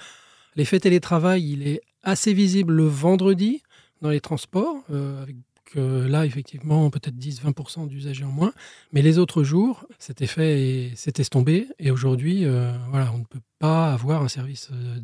L'effet 0.55 0.79
télétravail, 0.79 1.51
il 1.51 1.67
est 1.67 1.81
assez 2.03 2.33
visible 2.33 2.73
le 2.73 2.85
vendredi, 2.85 3.61
dans 4.01 4.09
les 4.09 4.21
transports, 4.21 4.83
euh, 4.91 5.25
là, 5.75 6.25
effectivement, 6.25 6.89
peut-être 6.89 7.15
10-20% 7.15 7.87
d'usagers 7.87 8.23
en 8.23 8.31
moins. 8.31 8.53
Mais 8.91 9.01
les 9.01 9.17
autres 9.17 9.43
jours, 9.43 9.85
cet 9.99 10.21
effet 10.21 10.91
s'est 10.95 11.13
estompé. 11.17 11.67
Et 11.79 11.91
aujourd'hui, 11.91 12.45
euh, 12.45 12.71
voilà, 12.89 13.11
on 13.13 13.19
ne 13.19 13.23
peut 13.23 13.39
pas 13.59 13.93
avoir 13.93 14.21
un 14.21 14.27
service 14.27 14.69
euh, 14.71 14.97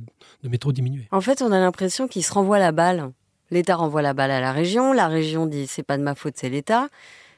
de 0.43 0.49
métro 0.49 0.71
diminué. 0.71 1.07
En 1.11 1.21
fait, 1.21 1.41
on 1.41 1.51
a 1.51 1.59
l'impression 1.59 2.07
qu'il 2.07 2.23
se 2.23 2.33
renvoie 2.33 2.59
la 2.59 2.71
balle. 2.71 3.11
L'État 3.51 3.75
renvoie 3.75 4.01
la 4.01 4.13
balle 4.13 4.31
à 4.31 4.41
la 4.41 4.51
région. 4.51 4.93
La 4.93 5.07
région 5.07 5.45
dit 5.45 5.67
c'est 5.67 5.83
pas 5.83 5.97
de 5.97 6.03
ma 6.03 6.15
faute, 6.15 6.33
c'est 6.37 6.49
l'État. 6.49 6.89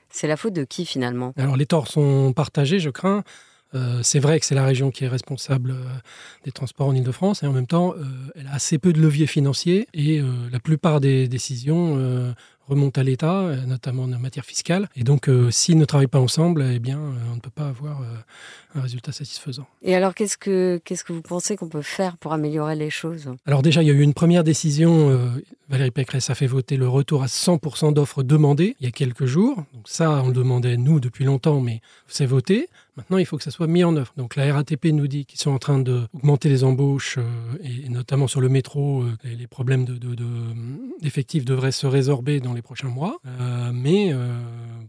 C'est 0.09 0.27
la 0.27 0.37
faute 0.37 0.53
de 0.53 0.63
qui 0.63 0.85
finalement? 0.85 1.33
Alors 1.37 1.55
les 1.55 1.67
torts 1.67 1.87
sont 1.87 2.33
partagés, 2.33 2.79
je 2.79 2.89
crains. 2.89 3.23
Euh, 3.75 3.99
c'est 4.01 4.19
vrai 4.19 4.39
que 4.39 4.45
c'est 4.45 4.55
la 4.55 4.65
région 4.65 4.89
qui 4.89 5.05
est 5.05 5.07
responsable 5.07 5.71
euh, 5.71 5.83
des 6.43 6.51
transports 6.51 6.87
en 6.87 6.95
Ile-de-France 6.95 7.43
et 7.43 7.47
en 7.47 7.53
même 7.53 7.67
temps, 7.67 7.93
euh, 7.95 8.03
elle 8.35 8.47
a 8.47 8.53
assez 8.53 8.79
peu 8.79 8.93
de 8.93 8.99
leviers 8.99 9.27
financiers 9.27 9.87
et 9.93 10.21
la 10.51 10.59
plupart 10.59 10.99
des 10.99 11.27
décisions 11.27 12.33
remontent 12.69 13.01
à 13.01 13.03
l'État, 13.03 13.55
notamment 13.67 14.03
en 14.03 14.19
matière 14.19 14.45
fiscale. 14.45 14.89
Et 14.95 15.03
donc, 15.03 15.29
s'ils 15.49 15.77
ne 15.77 15.85
travaillent 15.85 16.07
pas 16.07 16.19
ensemble, 16.19 16.63
eh 16.71 16.79
bien, 16.79 16.99
on 17.31 17.35
ne 17.35 17.39
peut 17.39 17.49
pas 17.49 17.67
avoir 17.67 18.01
un 18.75 18.81
résultat 18.81 19.11
satisfaisant. 19.11 19.67
Et 19.81 19.95
alors, 19.95 20.13
qu'est-ce 20.13 20.37
que, 20.37 20.79
qu'est-ce 20.85 21.03
que 21.03 21.13
vous 21.13 21.21
pensez 21.21 21.55
qu'on 21.55 21.69
peut 21.69 21.81
faire 21.81 22.17
pour 22.17 22.33
améliorer 22.33 22.75
les 22.75 22.89
choses? 22.89 23.29
Alors 23.45 23.61
déjà, 23.61 23.81
il 23.81 23.87
y 23.87 23.91
a 23.91 23.93
eu 23.93 24.01
une 24.01 24.13
première 24.13 24.43
décision. 24.43 25.31
Valérie 25.69 25.91
Pécresse 25.91 26.29
a 26.29 26.35
fait 26.35 26.47
voter 26.47 26.77
le 26.77 26.87
retour 26.87 27.23
à 27.23 27.27
100% 27.27 27.93
d'offres 27.93 28.23
demandées 28.23 28.75
il 28.79 28.85
y 28.85 28.87
a 28.87 28.91
quelques 28.91 29.25
jours. 29.25 29.57
Donc 29.73 29.87
ça, 29.87 30.21
on 30.23 30.27
le 30.27 30.33
demandait, 30.33 30.77
nous, 30.77 30.99
depuis 30.99 31.25
longtemps, 31.25 31.61
mais 31.61 31.81
c'est 32.07 32.25
voté. 32.25 32.69
Maintenant, 32.97 33.17
il 33.17 33.25
faut 33.25 33.37
que 33.37 33.43
ça 33.43 33.51
soit 33.51 33.67
mis 33.67 33.83
en 33.83 33.95
œuvre. 33.95 34.11
Donc 34.17 34.35
la 34.35 34.53
RATP 34.53 34.87
nous 34.87 35.07
dit 35.07 35.25
qu'ils 35.25 35.39
sont 35.39 35.51
en 35.51 35.57
train 35.57 35.79
d'augmenter 35.79 36.49
les 36.49 36.65
embauches, 36.65 37.17
euh, 37.17 37.23
et, 37.63 37.87
notamment 37.87 38.27
sur 38.27 38.41
le 38.41 38.49
métro, 38.49 39.03
euh, 39.03 39.15
les, 39.23 39.47
problèmes 39.47 39.85
d'effectifs 41.01 41.45
de, 41.45 41.53
devraient 41.53 41.71
se 41.71 41.87
résorber 41.87 42.41
dans 42.41 42.53
les 42.53 42.58
prochains 42.61 42.89
mois. 42.89 43.19
Euh, 43.25 43.71
mais 43.73 44.13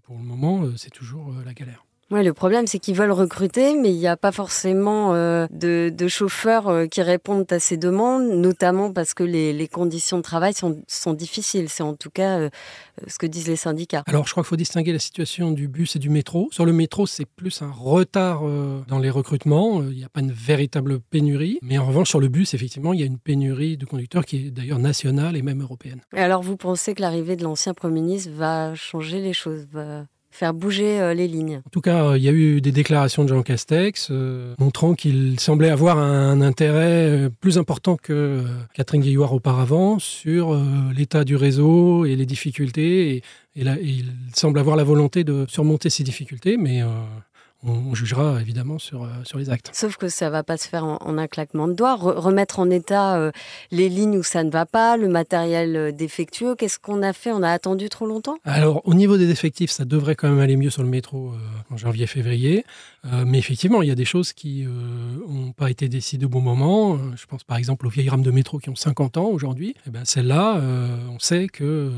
pour 0.05 0.17
le 0.17 0.25
moment, 0.25 0.65
c'est 0.77 0.91
toujours 0.91 1.33
la 1.45 1.55
galère. 1.55 1.85
Ouais, 2.11 2.25
le 2.25 2.33
problème, 2.33 2.67
c'est 2.67 2.81
qu'ils 2.81 2.97
veulent 2.97 3.13
recruter, 3.13 3.77
mais 3.77 3.91
il 3.91 3.99
n'y 3.99 4.09
a 4.09 4.17
pas 4.17 4.33
forcément 4.33 5.15
euh, 5.15 5.47
de, 5.53 5.93
de, 5.97 6.09
chauffeurs 6.09 6.67
euh, 6.67 6.87
qui 6.87 7.03
répondent 7.03 7.47
à 7.53 7.61
ces 7.61 7.77
demandes, 7.77 8.27
notamment 8.31 8.93
parce 8.93 9.15
que 9.15 9.23
les, 9.23 9.53
les 9.53 9.69
conditions 9.69 10.17
de 10.17 10.23
travail 10.23 10.53
sont, 10.53 10.83
sont 10.89 11.15
difficiles. 11.15 11.69
C'est 11.69 11.85
en 11.85 11.95
tout 11.95 12.11
cas 12.11 12.41
euh, 12.41 12.51
ce 13.07 13.17
que 13.17 13.27
disent 13.27 13.47
les 13.47 13.55
syndicats. 13.55 14.03
Alors, 14.09 14.27
je 14.27 14.33
crois 14.33 14.43
qu'il 14.43 14.49
faut 14.49 14.57
distinguer 14.57 14.93
la 14.93 14.99
situation 14.99 15.53
du 15.53 15.69
bus 15.69 15.95
et 15.95 16.01
du 16.01 16.11
métro. 16.11 16.49
Sur 16.51 16.65
le 16.65 16.73
métro, 16.73 17.07
c'est 17.07 17.27
plus 17.27 17.63
un 17.63 17.71
retard 17.71 18.43
dans 18.89 18.99
les 18.99 19.11
recrutements. 19.11 19.81
Il 19.83 19.97
n'y 19.97 20.05
a 20.05 20.09
pas 20.09 20.21
une 20.21 20.33
véritable 20.33 20.99
pénurie. 20.99 21.61
Mais 21.63 21.79
en 21.79 21.87
revanche, 21.87 22.09
sur 22.09 22.19
le 22.19 22.27
bus, 22.27 22.55
effectivement, 22.55 22.93
il 22.93 22.99
y 22.99 23.05
a 23.05 23.07
une 23.07 23.19
pénurie 23.19 23.77
de 23.77 23.87
conducteurs 23.87 24.25
qui 24.25 24.49
est 24.49 24.51
d'ailleurs 24.51 24.81
nationale 24.81 25.37
et 25.37 25.43
même 25.43 25.63
européenne. 25.63 26.01
Et 26.13 26.21
alors, 26.21 26.43
vous 26.43 26.57
pensez 26.57 26.95
que 26.95 27.03
l'arrivée 27.03 27.37
de 27.37 27.45
l'ancien 27.45 27.73
Premier 27.73 28.01
ministre 28.01 28.33
va 28.33 28.75
changer 28.75 29.21
les 29.21 29.33
choses 29.33 29.67
faire 30.31 30.55
bouger 30.55 31.01
euh, 31.01 31.15
les 31.15 31.29
lignes. 31.29 31.63
En 31.67 31.71
tout 31.71 31.81
cas, 31.81 32.17
il 32.17 32.23
y 32.23 32.29
a 32.29 32.33
eu 32.33 32.61
des 32.61 32.73
déclarations 32.73 33.25
de 33.25 33.29
Jean 33.29 33.43
Castex 33.43 34.09
euh, 34.11 34.55
montrant 34.59 34.95
qu'il 34.95 35.39
semblait 35.41 35.71
avoir 35.71 35.99
un 35.99 36.41
intérêt 36.41 37.09
euh, 37.09 37.31
plus 37.41 37.59
important 37.59 37.97
que 37.97 38.45
Catherine 38.75 39.03
Gailloire 39.03 39.33
auparavant 39.33 39.99
sur 39.99 40.59
l'état 40.97 41.25
du 41.25 41.37
réseau 41.37 42.05
et 42.05 42.17
les 42.17 42.27
difficultés. 42.27 43.17
Et, 43.17 43.23
il 43.57 44.13
semble 44.33 44.61
avoir 44.61 44.77
la 44.77 44.85
volonté 44.85 45.25
de 45.25 45.45
surmonter 45.49 45.91
ces 45.91 46.05
difficultés, 46.05 46.57
mais 46.57 46.83
on, 47.63 47.95
jugera 47.95 48.41
évidemment 48.41 48.79
sur, 48.79 49.05
euh, 49.05 49.09
sur 49.25 49.39
les 49.39 49.51
actes. 49.51 49.71
Sauf 49.73 49.97
que 49.97 50.09
ça 50.09 50.27
ne 50.27 50.31
va 50.31 50.43
pas 50.43 50.57
se 50.57 50.67
faire 50.67 50.85
en, 50.85 51.19
un 51.19 51.27
claquement 51.27 51.69
de 51.69 51.75
doigts. 51.75 51.95
remettre 51.95 52.59
en 52.59 52.71
état 52.71 53.17
euh, 53.17 53.33
les 53.71 53.89
lignes 53.89 54.17
où 54.17 54.23
ça 54.23 54.45
ne 54.45 54.51
va 54.51 54.65
pas, 54.67 54.97
le 54.97 55.09
matériel 55.09 55.77
euh, 55.77 55.93
défectueux. 55.93 56.55
Qu'est-ce 56.55 56.79
qu'on 56.79 57.03
a 57.03 57.13
fait? 57.13 57.33
On 57.33 57.43
a 57.43 57.51
attendu 57.51 57.89
trop 57.89 58.07
longtemps? 58.07 58.37
Alors, 58.45 58.81
au 58.87 58.95
niveau 58.95 59.19
des 59.19 59.31
effectifs, 59.31 59.71
ça 59.71 59.85
devrait 59.85 60.15
quand 60.15 60.29
même 60.29 60.41
aller 60.41 60.57
mieux 60.57 60.71
sur 60.71 60.83
le 60.83 60.89
métro 60.89 61.33
en 61.71 61.77
janvier-février. 61.77 62.65
mais 63.27 63.39
effectivement, 63.39 63.83
il 63.83 63.89
y 63.89 63.93
a 63.93 63.95
des 63.95 64.05
choses 64.05 64.33
qui 64.33 64.65
n'ont 64.65 65.53
pas 65.53 65.71
été 65.71 65.89
décidées 65.89 66.27
au 66.27 66.29
bon 66.29 66.41
moment. 66.41 66.99
Je 67.17 67.27
pense 67.27 67.45
par 67.45 67.57
exemple 67.57 67.87
aux 67.87 67.91
vieilles 67.91 68.09
rames 68.09 68.23
de 68.23 68.31
métro 68.31 68.59
qui 68.59 68.71
ont 68.71 68.75
50 68.75 69.17
ans 69.17 69.27
aujourd'hui. 69.27 69.75
Eh 69.87 69.91
ben, 69.91 70.05
Celles-là, 70.05 70.61
on 71.11 71.19
sait 71.19 71.49
que 71.49 71.91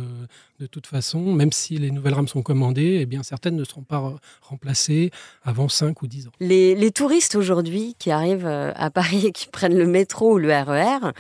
de 0.63 0.69
toute 0.69 0.87
façon, 0.87 1.21
même 1.21 1.51
si 1.51 1.77
les 1.77 1.91
nouvelles 1.91 2.15
rames 2.15 2.29
sont 2.29 2.43
commandées, 2.43 2.99
eh 3.01 3.07
bien, 3.07 3.25
certaines 3.25 3.57
ne 3.57 3.65
seront 3.65 3.83
pas 3.83 4.15
remplacées 4.43 5.11
avant 5.43 5.69
5 5.69 6.03
ou 6.03 6.07
10 6.07 6.29
ans. 6.29 6.31
Les, 6.39 6.91
touristes 6.93 7.35
aujourd'hui 7.35 7.97
qui 7.99 8.11
arrivent 8.13 8.47
euh, 8.47 8.71
à 8.77 8.91
Paris 8.91 9.27
et 9.27 9.33
qui 9.33 9.49
prennent 9.49 9.77
le 9.77 9.87
métro 9.87 10.35
ou 10.35 10.39
le 10.39 10.53
RER, 10.53 11.09
e 11.09 11.13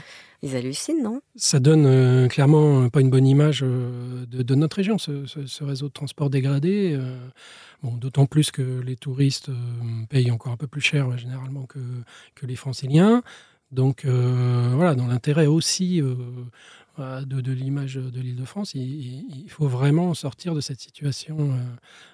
ils 0.42 0.54
hallucinent, 0.54 1.02
non? 1.02 1.22
Ça 1.34 1.58
donne 1.58 1.87
euh, 1.87 2.28
clairement 2.28 2.88
pas 2.88 3.00
une 3.00 3.11
bonne 3.11 3.26
image 3.26 3.62
euh, 3.64 4.26
de, 4.26 4.54
notre 4.54 4.76
région, 4.76 4.99
ce, 4.99 5.64
réseau 5.64 5.88
de 5.88 5.92
transport 5.92 6.30
dégradé. 6.30 6.96
bon, 7.82 7.96
D'autant 7.96 8.26
plus 8.26 8.52
que 8.52 8.80
les 8.80 8.96
touristes 8.96 9.50
payent 10.08 10.30
encore 10.30 10.52
un 10.52 10.56
peu 10.56 10.68
plus 10.68 10.80
cher 10.80 11.16
généralement 11.18 11.66
que, 11.66 11.80
que 12.37 12.46
les 12.46 12.56
franciliens. 12.56 13.22
Donc 13.72 14.04
voilà, 14.04 14.94
dans 14.94 15.06
l'intérêt 15.06 15.46
aussi 15.46 16.02
de, 16.99 17.52
l'image 17.52 17.94
de 17.94 18.20
l'île 18.20 18.37
de 18.37 18.44
France, 18.44 18.75
il, 18.75 19.46
faut 19.49 19.66
vraiment 19.66 20.14
sortir 20.14 20.54
de 20.54 20.61
cette 20.61 20.80
situation 20.80 21.37
euh, 21.40 21.56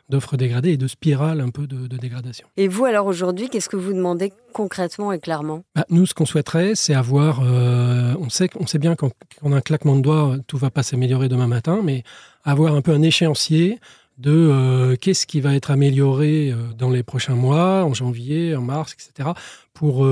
d'offres 0.09 0.37
dégradées 0.37 0.73
et 0.73 0.77
de 0.77 0.87
spirale 0.87 1.41
un 1.41 1.51
peu 1.51 1.67
de, 1.67 1.87
dégradation. 1.97 2.49
Et 2.57 2.69
vous, 2.69 2.85
alors 2.85 3.07
aujourd'hui, 3.07 3.49
qu'est-ce 3.49 3.69
que 3.69 3.77
vous 3.77 3.93
demandez 3.93 4.33
concrètement 4.53 5.13
et 5.13 5.19
clairement? 5.19 5.65
Bah, 5.75 5.85
Nous, 5.91 6.07
ce 6.07 6.15
qu'on 6.15 6.27
souhaiterait, 6.27 6.75
c'est 6.75 6.95
avoir. 6.95 7.41
Euh, 7.43 8.15
on, 8.21 8.29
sait, 8.29 8.51
on 8.59 8.67
sait 8.67 8.79
bien 8.79 8.95
qu'en 8.97 9.11
a 9.53 9.57
un 9.57 9.61
claquement 9.61 9.97
de 9.97 10.03
doigts, 10.03 10.37
tout 10.47 10.57
ne 10.57 10.61
va 10.61 10.71
pas 10.71 10.83
s'améliorer 10.83 11.29
demain 11.29 11.49
matin, 11.49 11.81
mais 11.83 12.03
avoir 12.45 12.75
un 12.75 12.83
peu 12.83 12.93
un 12.93 13.03
échéancier 13.03 13.79
de 14.19 14.33
euh, 14.33 14.97
qu'est-ce 14.97 15.27
qui 15.27 15.41
va 15.41 15.55
être 15.55 15.71
amélioré 15.71 16.53
dans 16.77 16.91
les 16.91 17.03
prochains 17.03 17.37
mois, 17.37 17.85
en 17.85 17.95
janvier, 17.95 18.55
en 18.57 18.63
mars, 18.63 18.95
etc., 18.95 19.31
pour 19.73 20.05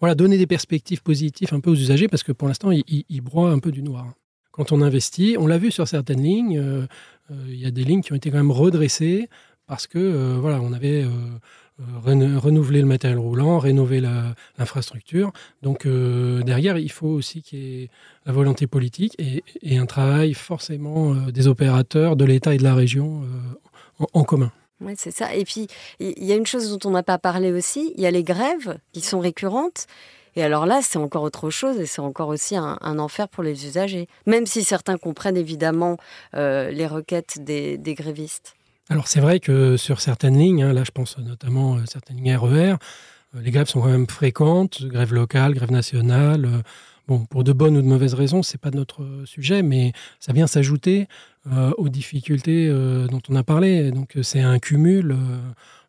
voilà, 0.00 0.16
donner 0.16 0.36
des 0.36 0.48
perspectives 0.48 1.02
positives 1.02 1.54
un 1.54 1.60
peu 1.60 1.70
aux 1.70 1.76
usagers, 1.76 2.08
parce 2.08 2.24
que 2.24 2.32
pour 2.32 2.48
l'instant, 2.48 2.70
ils, 2.72 3.20
broient 3.20 3.50
un 3.50 3.60
peu 3.60 3.70
du 3.70 3.82
noir 3.82 4.12
quand 4.52 4.70
on 4.70 4.80
investit. 4.80 5.36
On 5.38 5.48
l'a 5.48 5.58
vu 5.58 5.72
sur 5.72 5.88
certaines 5.88 6.22
lignes, 6.22 6.58
euh, 6.58 6.86
euh, 7.30 7.34
il 7.48 7.58
y 7.58 7.66
a 7.66 7.72
des 7.72 7.82
lignes 7.82 8.02
qui 8.02 8.12
ont 8.12 8.16
été 8.16 8.30
quand 8.30 8.36
même 8.36 8.52
redressées 8.52 9.28
parce 9.66 9.86
que 9.86 9.98
euh, 9.98 10.36
voilà, 10.40 10.60
on 10.60 10.72
avait 10.72 11.04
renouvelé 12.04 12.80
le 12.80 12.86
matériel 12.86 13.18
roulant, 13.18 13.58
rénové 13.58 14.00
l'infrastructure. 14.00 15.32
Donc 15.62 15.86
derrière, 15.86 16.78
il 16.78 16.92
faut 16.92 17.08
aussi 17.08 17.42
qu'il 17.42 17.58
y 17.58 17.82
ait 17.84 17.90
la 18.24 18.32
volonté 18.32 18.66
politique 18.68 19.16
et, 19.18 19.78
un 19.78 19.86
travail 19.86 20.34
forcément 20.34 21.14
des 21.14 21.48
opérateurs, 21.48 22.14
de 22.14 22.24
l'État 22.24 22.54
et 22.54 22.58
de 22.58 22.62
la 22.62 22.74
région 22.74 23.24
en, 24.12 24.22
commun. 24.22 24.52
Oui, 24.80 24.94
c'est 24.96 25.10
ça. 25.10 25.34
Et 25.34 25.44
puis, 25.44 25.66
il 25.98 26.24
y 26.24 26.32
a 26.32 26.36
une 26.36 26.46
chose 26.46 26.70
dont 26.70 26.88
on 26.88 26.92
n'a 26.92 27.02
pas 27.02 27.18
parlé 27.18 27.50
aussi, 27.50 27.92
il 27.96 28.02
y 28.02 28.06
a 28.06 28.12
les 28.12 28.22
grèves 28.22 28.78
qui 28.92 29.00
sont 29.00 29.18
récurrentes. 29.18 29.86
Et 30.34 30.42
alors 30.42 30.66
là, 30.66 30.80
c'est 30.82 30.98
encore 30.98 31.22
autre 31.22 31.50
chose 31.50 31.78
et 31.78 31.86
c'est 31.86 32.00
encore 32.00 32.28
aussi 32.28 32.56
un, 32.56 32.98
enfer 32.98 33.28
pour 33.28 33.42
les 33.42 33.66
usagers, 33.66 34.08
même 34.26 34.46
si 34.46 34.64
certains 34.64 34.96
comprennent 34.96 35.36
évidemment 35.36 35.98
euh, 36.34 36.70
les 36.70 36.86
requêtes 36.86 37.42
des, 37.42 37.78
grévistes. 37.94 38.54
Alors 38.92 39.08
c'est 39.08 39.20
vrai 39.20 39.40
que 39.40 39.78
sur 39.78 40.02
certaines 40.02 40.38
lignes, 40.38 40.62
hein, 40.62 40.74
là 40.74 40.84
je 40.84 40.90
pense 40.90 41.16
notamment 41.16 41.76
à 41.76 41.78
euh, 41.78 41.82
certaines 41.86 42.18
lignes 42.18 42.36
RER, 42.36 42.72
e 42.72 42.76
euh, 43.34 43.40
les 43.40 43.50
grèves 43.50 43.66
sont 43.66 43.80
quand 43.80 43.88
même 43.88 44.06
fréquentes, 44.06 44.84
grève 44.84 45.14
locale, 45.14 45.54
grève 45.54 45.70
nationale. 45.70 46.62
Bon, 47.08 47.24
pour 47.24 47.42
de 47.42 47.54
bonnes 47.54 47.78
ou 47.78 47.80
de 47.80 47.86
mauvaises 47.86 48.12
raisons, 48.12 48.42
c'est 48.42 48.60
pas 48.60 48.70
notre 48.70 49.22
sujet, 49.24 49.62
mais 49.62 49.94
ça 50.20 50.34
vient 50.34 50.46
s'ajouter 50.46 51.08
aux 51.76 51.88
difficultés 51.88 52.68
dont 52.68 53.20
on 53.28 53.34
a 53.34 53.42
parlé. 53.42 53.90
Donc 53.90 54.16
c'est 54.22 54.40
un 54.40 54.60
cumul 54.60 55.16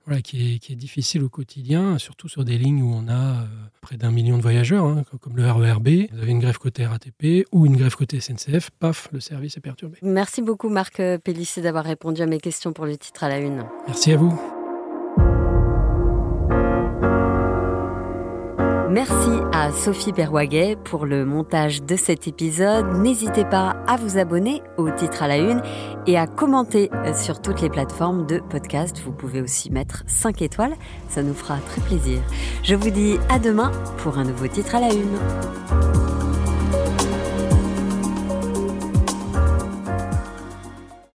voilà, 0.06 0.22
qui, 0.22 0.56
est, 0.56 0.60
qui 0.60 0.74
est 0.74 0.78
difficile 0.78 1.24
au 1.24 1.30
quotidien, 1.30 1.98
surtout 1.98 2.28
sur 2.28 2.44
des 2.44 2.58
lignes 2.58 2.82
où 2.82 2.94
on 2.94 3.08
a 3.08 3.42
euh, 3.42 3.46
près 3.82 3.98
d'un 3.98 4.12
million 4.12 4.38
de 4.38 4.42
voyageurs, 4.42 4.86
hein, 4.86 5.04
comme 5.22 5.38
le 5.38 5.50
RERB. 5.50 5.88
Vous 6.12 6.22
avez 6.22 6.32
une 6.32 6.40
grève 6.40 6.58
côté 6.58 6.86
RATP 6.86 7.46
ou 7.52 7.66
une 7.66 7.78
grève 7.78 7.96
côté 7.96 8.20
SNCF, 8.20 8.70
paf, 8.80 9.10
le 9.12 9.20
service 9.20 9.58
est 9.58 9.62
perturbé. 9.62 9.98
Merci 10.02 10.42
beaucoup 10.42 10.70
Marc 10.70 11.02
Pellissier 11.24 11.62
d'avoir 11.62 11.86
répondu 11.86 12.22
à 12.22 12.26
mes 12.26 12.40
questions 12.40 12.74
pour 12.74 12.86
le 12.86 12.98
titre 12.98 13.24
à 13.24 13.30
la 13.30 13.40
une. 13.40 13.64
Merci 13.88 14.12
à 14.12 14.18
vous. 14.18 14.53
Merci 18.94 19.32
à 19.54 19.72
Sophie 19.72 20.12
Berwaguet 20.12 20.76
pour 20.76 21.08
le 21.08 21.26
montage 21.26 21.82
de 21.82 21.96
cet 21.96 22.28
épisode. 22.28 22.86
N'hésitez 22.98 23.44
pas 23.44 23.76
à 23.88 23.98
vous 23.98 24.20
abonner 24.20 24.62
au 24.78 24.92
titre 24.92 25.24
à 25.24 25.28
la 25.28 25.38
une 25.38 25.64
et 26.06 26.16
à 26.16 26.28
commenter 26.28 26.92
sur 27.16 27.42
toutes 27.42 27.62
les 27.62 27.72
plateformes 27.72 28.28
de 28.28 28.38
podcast. 28.38 29.02
Vous 29.04 29.12
pouvez 29.12 29.42
aussi 29.42 29.72
mettre 29.72 30.04
5 30.06 30.44
étoiles, 30.44 30.76
ça 31.10 31.24
nous 31.24 31.34
fera 31.34 31.58
très 31.58 31.82
plaisir. 31.82 32.20
Je 32.62 32.76
vous 32.76 32.92
dis 32.92 33.18
à 33.30 33.40
demain 33.40 33.72
pour 33.98 34.20
un 34.20 34.26
nouveau 34.26 34.46
titre 34.48 34.76
à 34.76 34.82
la 34.82 34.94
une. 34.94 36.23